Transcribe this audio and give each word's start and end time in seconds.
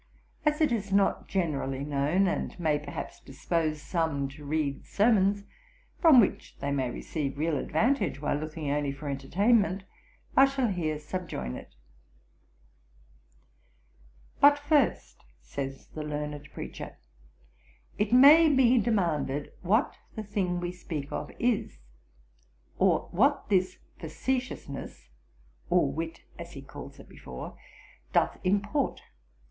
As 0.47 0.59
it 0.61 0.71
is 0.71 0.91
not 0.91 1.27
generally 1.27 1.83
known, 1.85 2.25
and 2.27 2.59
may 2.59 2.79
perhaps 2.79 3.19
dispose 3.19 3.83
some 3.83 4.27
to 4.29 4.43
read 4.43 4.83
sermons, 4.83 5.43
from 5.99 6.19
which 6.19 6.57
they 6.59 6.71
may 6.71 6.89
receive 6.89 7.37
real 7.37 7.55
advantage, 7.55 8.19
while 8.19 8.35
looking 8.35 8.71
only 8.71 8.91
for 8.91 9.07
entertainment, 9.07 9.83
I 10.35 10.45
shall 10.45 10.69
here 10.69 10.97
subjoin 10.97 11.55
it: 11.55 11.75
'But 14.39 14.57
first 14.57 15.23
(says 15.39 15.85
the 15.93 16.01
learned 16.01 16.49
preacher) 16.51 16.97
it 17.99 18.11
may 18.11 18.49
be 18.49 18.79
demanded, 18.79 19.51
what 19.61 19.99
the 20.15 20.23
thing 20.23 20.59
we 20.59 20.71
speak 20.71 21.11
of 21.11 21.29
is? 21.37 21.77
Or 22.79 23.01
what 23.11 23.49
this 23.49 23.77
facetiousness 23.99 25.09
(or 25.69 25.91
wit 25.93 26.21
as 26.39 26.53
he 26.53 26.63
calls 26.63 26.99
it 26.99 27.07
before) 27.07 27.55
doth 28.13 28.39
import? 28.43 29.01